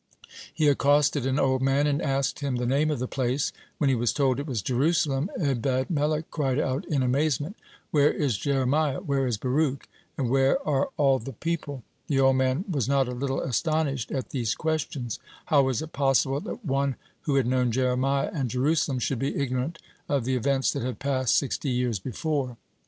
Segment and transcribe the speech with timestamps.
[0.51, 3.53] He accosted an old man, and asked him the name of the place.
[3.77, 7.55] When he was told it was Jerusalem, Ebed melech cried out in amazement:
[7.91, 9.87] "Where is Jeremiah, where is Baruch,
[10.17, 14.31] and where are all the people?" The old man was not a little astonished at
[14.31, 15.19] these questions.
[15.45, 16.95] How was it possible that one
[17.25, 19.77] who had known Jeremiah and Jerusalem should be ignorant
[20.09, 22.57] of the events that had passed sixty years before?